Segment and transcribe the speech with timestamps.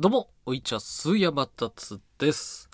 [0.00, 2.70] どうも、おいちゃす山達です。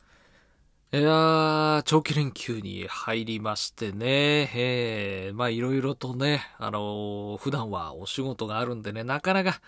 [0.92, 9.60] いやー、長期連休に入りましてね、えー、まあいろいろとね、あのー普段はお仕事があるんでね、なかなか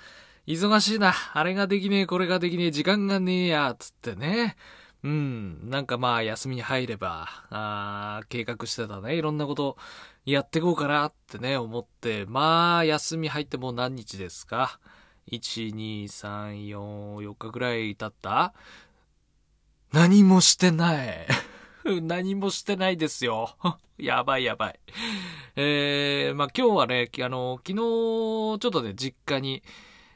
[0.46, 4.54] 忙しいな、あれができねえ、これができねえ、時間がねえや、つってね。
[5.02, 9.76] うん、なんかまあ休みに入れば、あ計画してたね、いろんなこと
[10.24, 14.78] やっていこうかなってね、思って、まあ休み入ってもう何日ですか？
[15.30, 18.52] ?1、2、3、4、4日ぐらい経った？
[19.92, 21.26] 何もしてない。
[22.02, 23.56] 何もしてないですよ。
[23.98, 24.78] やばいやばい。
[25.56, 29.62] えー、まあ今日はね、あの、昨日ちょっとね、実家に、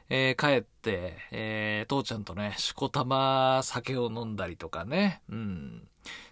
[0.09, 5.21] えー帰って、えー父ちゃんとね、しこたま酒を飲んだりとかね。
[5.29, 5.87] うん。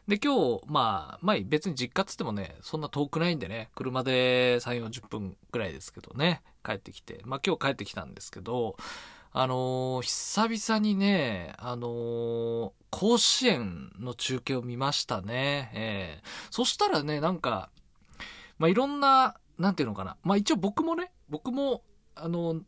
[0.07, 7.21] で、今日、まあ、まあ別に実家っつってもね、そんな遠くないんでね、車で3、40分くらいですけどね、帰ってきて。
[7.23, 8.75] まあ今日帰ってきたんですけど、
[9.33, 15.71] あのー久々にね、あのー甲子園の中継を見ましたね。
[15.73, 17.69] ええそしたらね、なんか、
[18.59, 20.17] まあ、いろんな、なんていうのかな。
[20.23, 21.83] まあ、一応僕もね、僕も、
[22.15, 22.61] あの、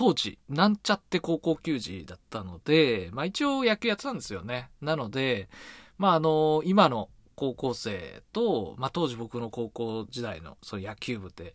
[0.00, 4.70] 当時、なんちゃって高校球児だったので、まあ、一応野球やってたんですよね。
[4.80, 5.50] なので、
[5.98, 11.52] まあ、あの、今の高校生と、まあ、当時僕の高校時代の、そう野球部って、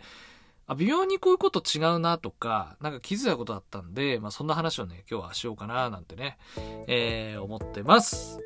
[0.67, 6.38] あ、微妙にこういうこと違うなとか、なんか気づいたことだったんで、まあそんな話をね、今日はしようかななんてね、
[6.85, 8.38] えー、思ってます。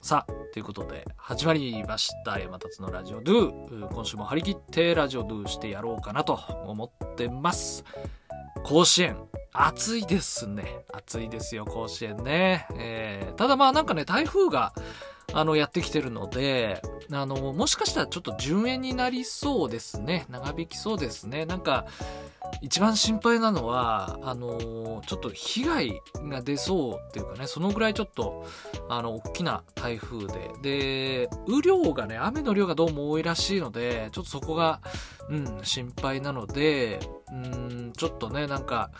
[0.00, 2.40] さあ、ということで、始まりました。
[2.40, 3.88] 山達のラジオドゥ。
[3.88, 6.34] 今週も張り切ってラジオドゥしてやろうかなと
[6.66, 7.84] 思ってます。
[8.66, 9.16] 甲子園。
[9.52, 10.80] 暑いですね。
[10.92, 12.66] 暑いですよ、甲子園ね。
[12.74, 14.72] えー、ただまあなんかね、台風が、
[15.32, 20.26] あの、やってきてるので、あの、もしかしたらちょっと順延になりそうですね。
[20.30, 21.46] 長引きそうですね。
[21.46, 21.86] なんか、
[22.60, 28.46] 一番心配なのは、あの、ちょっと被害が出そうっていうかね、そのぐらいちょっと、
[28.88, 30.50] あの、大きな台風で。
[30.62, 34.80] で、雨量がね、雨の量がどうも多いらしいので、ちょっとそこが、
[35.30, 36.98] うん、心配なので、
[37.32, 38.90] うん、ちょっとね、なんか、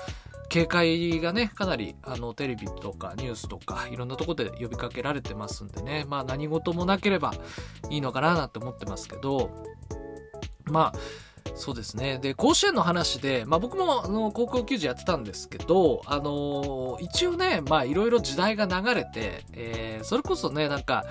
[0.48, 7.32] 警戒がね、かなり、あの、テレビとかニュースとか、いろんなとこで呼びかけられてますんでね、まあ何事もなければ
[7.91, 9.50] いいのかななんて思ってますけど、
[10.64, 10.98] まあ、
[11.55, 12.19] そうですね。
[12.19, 21.05] で、甲子園の話で、まあ僕もあの高校球児やってたんですけど、あの一応ね、まあいろいろ時代が流れて、えーそれこそね、なんか、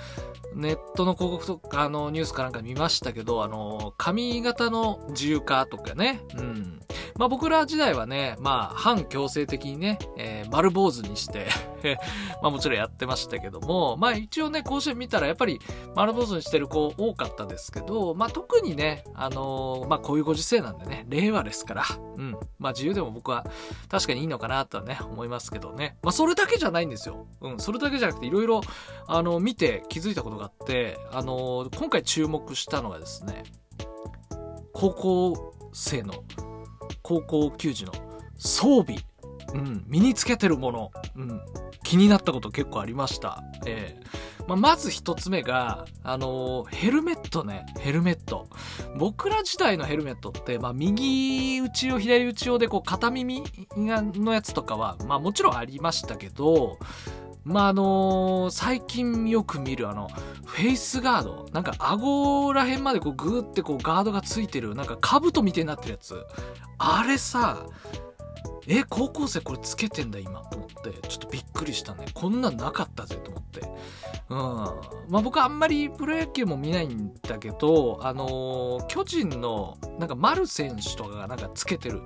[0.54, 6.80] ネットの広告とか、あの、ニュースかなんか見ましたけど、あの、髪型の自由化とかね、うん。
[7.18, 11.48] まあ僕ら時代はね、まあ反強制的にね、えー丸坊主にして、
[12.42, 15.60] まあもちろんやってましたけども、まあ一応ね、甲子園見たらやっぱり
[15.96, 21.84] 丸坊主にしてる子多かったですけど、まあ特にね、あのーまあこういうご時世なんでね、令和ですから、
[22.18, 22.32] うん。
[22.60, 23.46] まあ自由でも僕は
[23.90, 25.98] 確かにいいのかなとはね、思いますけどね。
[26.02, 27.28] まあそれだけじゃないんですよ。
[27.42, 27.60] うん。
[27.60, 28.62] それだけじゃなくていろいろ、
[29.08, 33.44] あの、見て気づいたことがあって、あの今回注目したのがですね、
[34.74, 36.14] 高校生の、
[37.02, 37.94] 高校球児の
[38.38, 38.98] 装備。
[39.54, 41.42] うん、身につけてるもの、うん、
[41.84, 43.44] 気になったこと結構ありました。
[43.66, 48.48] ええまあ、まず一つ目が、あのーヘルメットね、ヘルメット。
[48.98, 53.44] 僕ら時代のヘルメットって、まあ、右打ちを左打ちをで、こう、片耳
[53.76, 56.78] のやつとかは、まあ、もちろんありましたけど、
[57.44, 60.10] まあ、あのー最近よく見るあの、
[60.46, 61.50] フェイスガード。
[61.52, 66.24] なんか、顎らへんまでこう、グーってこう、ガードがついてる、なんか、兜みたいになってるやつ。
[66.78, 67.66] あれさ、
[68.68, 70.42] え、高校生これつけてんだ今。
[70.90, 72.06] って、ちょっとびっくりしたね。
[72.14, 73.62] こんなんなかったぜと思って。
[74.30, 74.38] うん。
[75.10, 82.02] まあ僕あんまりプロ野球も見ないんだけど、あのー巨人の、なんか丸選手とかがなんかつけてる、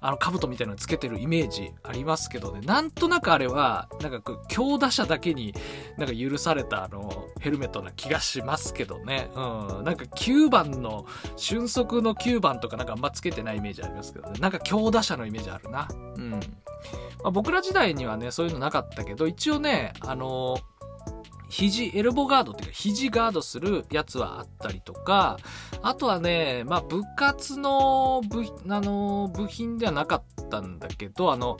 [0.00, 2.60] あの、兜みたいなのつけてるイメージありますけどね。
[2.60, 5.54] なんとなくあれは、なんか強打者だけに
[5.96, 9.30] なんか許されたあの、ヘルメットな気がしますけどね。
[9.34, 9.40] う
[9.80, 9.84] ん。
[9.84, 14.40] なんか9番の、俊足の9番とかなんかあんまつけてないイメージありますけどね。
[14.40, 15.88] なんか強打者のイメージあるな。
[15.90, 16.40] うん。
[17.22, 20.56] まあ、僕ら時代にはね、そういうのなかったけど、一応ね、あの
[21.50, 25.36] 肘、エルボガードっていうか、肘ガードするやつはあったりとか、
[25.82, 31.58] あとはね、まあ、部活の部、あの、部品ではなかったんだけど、あの、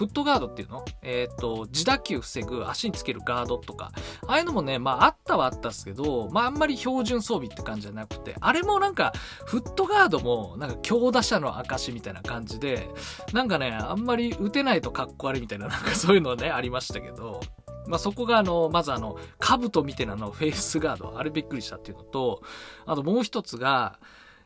[0.00, 0.82] フットガードっていうの？
[1.02, 3.92] えっ、と、自打球防ぐ足につけるガードとか、
[4.26, 9.12] ああいうのもね、まああったはあったっすけど、まああんまり標準装備って感じじゃなくて、あれもなんか、
[9.44, 12.88] フットガードもなんか強打者の証みたいな感じで、
[13.34, 17.42] なんかね、あんまり打てないとかっこ悪いみたいな、なんかそういうのね、ありましたけど、
[17.86, 22.40] まあそこがあの、まずあの、兜みたいなのフェイスガード、あれびっくりしたっていうのと、
[22.86, 23.98] あともう一つが、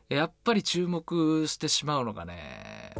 [0.09, 2.93] やっぱり注目してしまうのがね、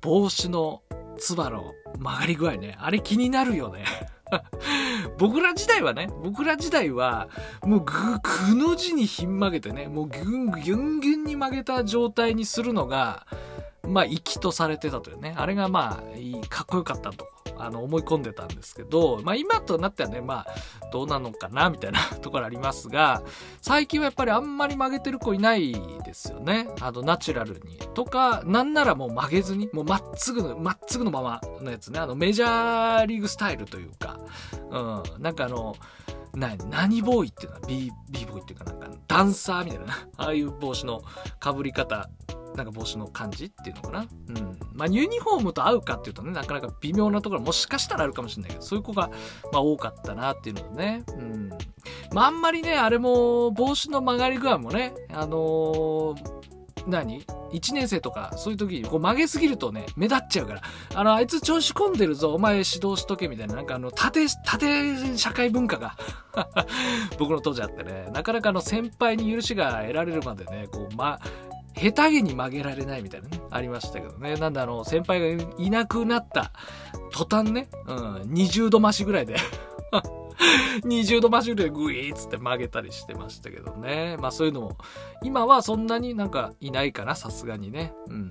[0.00, 0.82] 帽子の
[1.16, 2.76] つばの曲がり具合ね。
[2.78, 3.84] あれ気になるよね。
[5.18, 7.28] 僕ら時代はね、僕ら時代は、
[7.62, 7.92] もうぐ、
[8.48, 13.26] ぐの字にひん曲げてね、もうぎゅんぎゅんぎゅんに曲げた状態にするのが、
[13.86, 15.34] まあ、粋とされてたというね。
[15.36, 17.28] あれがまあ、かっこよかったと、
[17.58, 20.46] あの、思い込んでたんですけど、まあ、今となってはね、まあ、
[20.92, 23.22] どうなのかな、みたいな ところありますが、
[23.62, 25.72] 最近はやっぱりあんまり曲げてる子いない
[26.04, 26.68] ですよね。
[26.80, 27.78] あの、ナチュラルに。
[27.94, 31.98] とか、なんならもう曲げずに、もうまっつぐの、まっつぐのままのやつね。
[32.00, 34.18] あの、メジャーリーグスタイルというか、
[34.70, 35.76] うん、なんかあの、
[36.36, 41.02] な、何ボーイっていうのは B、B ボーイっていうかなんか、ダンサーみたいな、 ああいう帽子の
[41.40, 42.08] 被り方
[42.56, 44.06] なんか帽子の感じっていうのかな。
[44.28, 44.53] うん。
[44.74, 49.10] まあ、ユニフォームと合うかっていうとね、なかなか微妙なところもしかしたらあるかもしれないけど、そういう子が、
[49.52, 51.04] まあ、多かったなっていうのでね。
[51.08, 51.48] うん。
[52.12, 56.44] まあ、あんまりね、あれも、帽子の曲がり具合もね、あのー、
[56.86, 60.62] 何 ?1 年生とか、そういう時にこう曲げすぎるとね、目立っちゃうから。
[60.94, 65.96] あの、あいつ調子込んでるぞ、お前指導しとけ、みたいな、なんかあの、縦、縦社会文化が
[67.18, 71.18] 僕の当時あってね、なかなかあの、先輩に許しが得られるまでね、こう、ま、
[71.76, 74.36] 下手げに曲げられないみたいなね、ありましたけどね。
[74.36, 76.52] なんであの、先輩がいなくなった
[77.10, 79.36] 途端ね、うん、20度増しぐらいで
[80.84, 84.16] 20度増しぐらいでグイーっつって曲げたりしてましたけどね。
[84.18, 84.76] まあそういうのも、
[85.22, 87.92] 今はそんなになんかいないかな、さすがにね。
[88.08, 88.30] うん。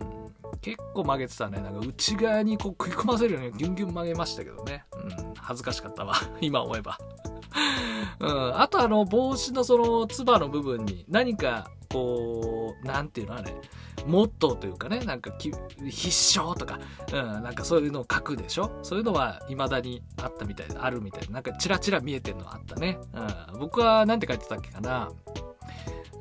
[0.61, 1.59] 結構曲げてたね。
[1.59, 4.85] なんか内側にこう食い込ませるようにギュンギュン曲げましたけどね。
[4.93, 5.33] うん。
[5.35, 6.15] 恥ずかしかったわ。
[6.41, 6.97] 今思えば。
[8.19, 8.59] うん。
[8.59, 13.53] あとあの、帽子のその、つばの部分に何かこう、何て言うのあれ、
[14.05, 15.57] モットーというかね、なんか必
[16.39, 16.79] 勝とか、
[17.13, 18.79] うん、なんかそういうのを書くでしょ？
[18.81, 22.97] そういうのは未だにあったみたいで、あるみたいで、なんかチラチラ見えてるのあったね。
[23.53, 25.11] うん、僕は何て書いてたっけかな？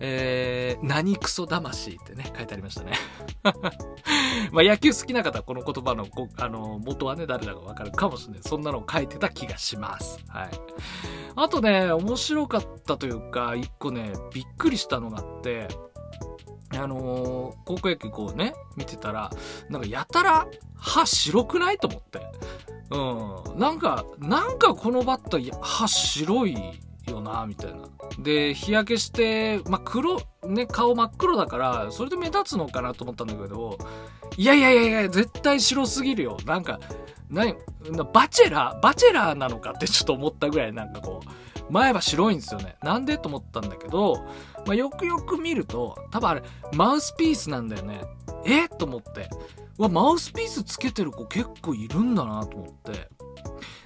[0.04, 2.94] えー、何クソ魂ってね、書いてありましたね。
[4.50, 6.08] まあ野球好きな方はこの言葉の
[6.38, 8.42] あの元はね、誰だかわかるかもしれない。
[8.42, 10.18] そんなのを書いてた気がします。
[10.26, 10.50] はい。
[11.36, 15.68] あとね、面白かったというか、一個ね、びっくりしたのがあって、
[16.70, 19.30] あのー、高校野球こうね、見てたら、
[19.68, 22.26] なんかやたら歯白くないと思って。
[22.90, 23.58] うん。
[23.58, 26.56] なんか、なんかこのバッター歯白い
[27.10, 27.88] よな、みたいな。
[28.18, 33.78] で、日焼けして、まあ、黒、ね、顔真っ黒だから、それで目立つのかなと思ったんだけど、
[34.36, 36.36] いやいやいやいや、絶対白すぎるよ。
[36.46, 36.78] なんか、
[37.30, 37.54] 何、
[38.12, 41.28] バチェラーバチェラーなのかってちょっと思ったぐらいなんかこう、
[41.72, 42.76] 前歯白いんですよね。
[42.82, 44.16] なんでと思ったんだけど、
[44.66, 46.42] まあ、よくよく見ると、多分あれ、
[46.74, 48.02] マウスピースなんだよね。
[48.44, 49.30] えと思って。
[49.78, 53.08] わ、マウスピースつけてる子結構いるんだなと思って。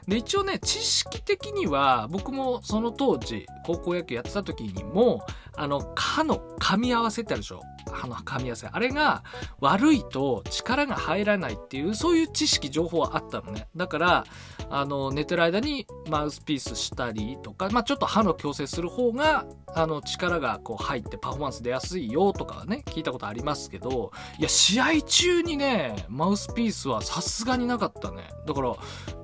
[0.09, 5.25] で、一応ね、知識的には、僕もその当時、高校野球やってた時にも、
[5.57, 7.61] あの、歯の噛み合わせってあるでしょ
[7.97, 8.69] 歯の噛み合わせ。
[8.69, 9.25] あれが
[9.61, 13.69] 悪いと力が入らないっていう、そういう知識、情報はあったのね。
[13.75, 14.25] だから、
[14.69, 28.29] あの、寝てる間にマウスピースしたりとか、まあちょっと歯の矯正する方が、あの、力がこう入ってパフォーマンス出やすいよとかはね、聞いたことありますけど、いや、試合中にね、マウスピースはさすがになかったね。
[28.47, 28.75] だから、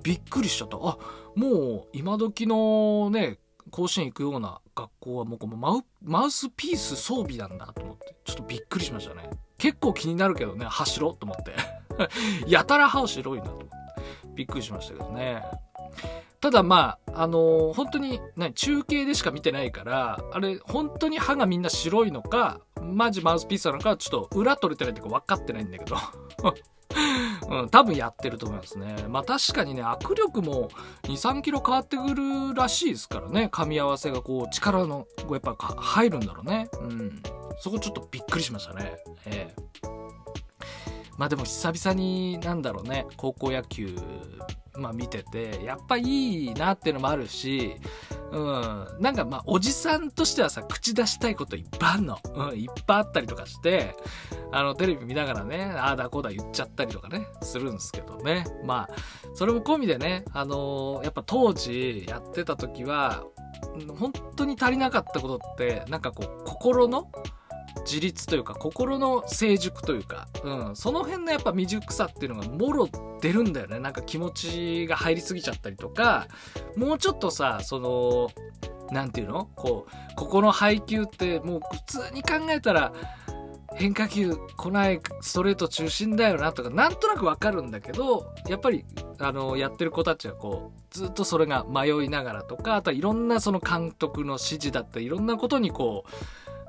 [0.02, 0.76] びっくりしちゃった。
[0.76, 0.98] あ、
[1.34, 3.38] もう今時のね、
[3.70, 9.30] 甲子園行くような学校はもうマウマウスピース装備なんだと思って、ちょっとびっくりしましたね。
[9.58, 11.54] 結構気になるけどね、歯白と思って。
[12.46, 13.70] やたら歯白いなと思って。
[14.34, 15.42] びっくりしましたけどね。
[16.40, 25.96] ただまあ、あのー、本当に、何、中継でしか見てないから、あれ、本当に歯がみんな白いのか、マジマウスピースなのか、ちょっと裏取れてないっていうか分かってないんだけど。
[27.48, 29.04] うん、多分やってると思いますね。
[29.08, 30.68] まあ確かにね、握力も
[31.04, 33.48] 2、3キロ変わってくるらしいですからね。
[33.52, 36.68] 噛み合わせがこう、力の、やっぱ入るんだろうね。
[36.80, 37.22] うん。
[37.60, 38.96] そこちょっとびっくりしましたね。
[39.26, 39.92] ええ
[41.18, 43.96] まあでも久々に、なんだろうね、高校野球、
[44.74, 47.76] まあ見てて、やっぱいいなっていうのもあるし、
[48.32, 48.86] うん。
[48.98, 52.18] なんかまあ、おじさんとしてはさ、口出したいこといっぱいあんの。
[52.34, 53.94] うん、いっぱいあったりとかして、
[54.52, 58.44] あの、テレビ見ながらね、ああだこうだ言っちゃったりとかね、するんですけどね。
[58.64, 58.94] まあ、
[59.34, 63.24] それも込みでね、あのー、やっぱ当時やってた時は、
[63.98, 67.10] 本当に足りなかったことって、なんかこう、心の、
[67.84, 72.88] 自立というか心の成熟というか、うん、その辺のやっぱ未熟さっていうのがもろ
[73.20, 76.28] 出るんだよねなんか気持ちが入りすぎちゃったりとか
[76.76, 78.28] もうちょっとさその
[78.92, 79.46] 何て言うの？
[79.56, 82.92] こうここの配球ってもう普通に考えたら
[83.76, 88.84] 変化球来ないストレート中心だよなとかなんとなくわかるんだけどやっぱり
[89.18, 96.12] あのやってる子たちはこうずっとそれが迷いながらとかあとはいろんなその監督の指示だったりいろんなことにこう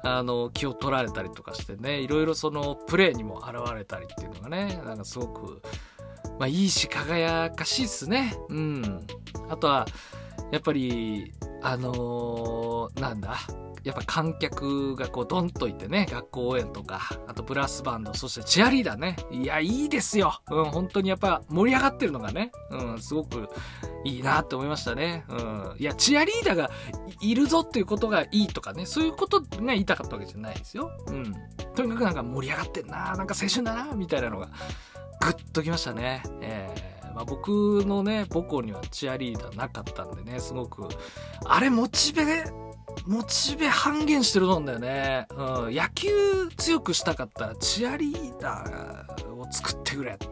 [0.05, 5.61] あの、気を取られたりとかしてね、いろいろそのプレーにも現れたりっていうのがね、なんかすごく、
[6.37, 8.35] まあいいし輝かしいっすね。
[8.49, 9.07] うん。
[9.49, 9.87] あとは、
[10.51, 11.31] やっぱり、
[11.61, 13.37] あのー、なんだ、
[13.83, 19.17] やっぱ観客がこうドンといてね、学校応援とか、あとブラスバンド、そしてチアリーダーね。
[19.31, 20.41] いや、いいですよ。
[20.49, 23.49] うん、本当にやっぱ盛り上がってるのがね、うん、すごく
[24.05, 25.25] いいなって思いましたね。
[25.27, 25.75] うん。
[25.77, 26.71] いや、チアリーダーが
[27.21, 30.91] いるぞっていうことがいいとかね、そういうことが言いたかったわけじゃないですよ。
[31.07, 31.33] うん。
[31.75, 34.49] とにかくなんか盛り上がってんな、なんか青春だな、みたいなのが、
[35.19, 36.23] ぐっときましたね。
[36.41, 40.87] えーまあ、僕のね母校にはチアリーダーなかったんでねすごく
[41.45, 42.45] あれモチベ
[43.05, 45.27] モチベ半減してると思うんだよね。
[45.31, 45.75] うん。
[45.75, 46.09] 野球
[46.57, 50.27] 強くしたかったらチアリーダーを作ってくれって、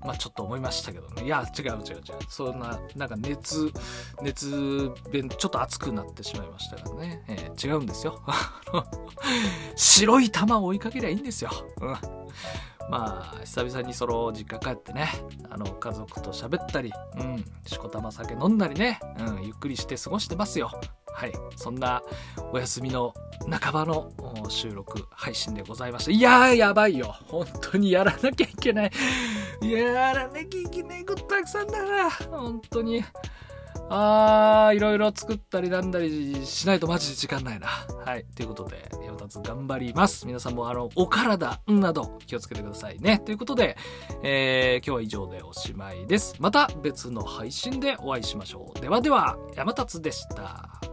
[0.00, 1.24] まあちょっと思いましたけどね。
[1.24, 2.02] いや、違う違う違う。
[2.28, 3.70] そんな、なんか熱、
[4.22, 7.24] 熱弁、ちょっと熱くなってしまいましたからね。
[7.28, 8.22] えー、違うんですよ。
[9.76, 11.50] 白い球を追いかけりゃいいんですよ。
[11.80, 11.96] うん。
[12.90, 15.08] まあ、久々にその実家帰ってね、
[15.50, 20.70] あの、家族と喋ったり、うん、しこたま酒飲んだりね、うん、ゆっくりして過ごしてますよ。
[21.14, 21.32] はい。
[21.56, 22.02] そんな
[22.52, 23.14] お休みの
[23.50, 24.10] 半ばの
[24.48, 26.10] 収録配信でございました。
[26.10, 27.14] いやー、やばいよ。
[27.26, 28.90] 本当にやらなきゃいけない。
[29.62, 32.10] やらなきゃいけないことたくさんだな。
[32.10, 33.04] 本当に。
[33.94, 37.66] あー、いろいろ作ったりなんだりしないとマジで時間ないな。
[38.06, 38.24] はい。
[38.34, 40.26] ということで、山立頑張ります。
[40.26, 43.18] 皆さんもあの、お体など気をつけてくださいね。
[43.18, 43.76] ということで、
[44.22, 46.36] えー、今日は以上でおしまいです。
[46.38, 48.80] また別の配信でお会いしましょう。
[48.80, 50.91] ではでは、山立でした。